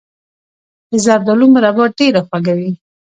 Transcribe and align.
د 0.89 0.91
زردالو 1.05 1.45
مربا 1.55 1.85
ډیره 1.97 2.21
خوږه 2.27 2.53
وي. 2.59 2.71